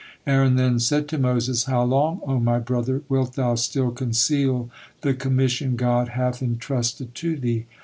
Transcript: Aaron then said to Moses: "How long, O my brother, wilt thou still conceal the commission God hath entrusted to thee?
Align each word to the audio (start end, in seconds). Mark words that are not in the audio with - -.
Aaron 0.25 0.55
then 0.55 0.79
said 0.79 1.07
to 1.09 1.19
Moses: 1.19 1.65
"How 1.65 1.83
long, 1.83 2.21
O 2.25 2.39
my 2.39 2.57
brother, 2.57 3.03
wilt 3.07 3.33
thou 3.33 3.53
still 3.53 3.91
conceal 3.91 4.71
the 5.01 5.13
commission 5.13 5.75
God 5.75 6.09
hath 6.09 6.41
entrusted 6.41 7.13
to 7.13 7.35
thee? 7.35 7.67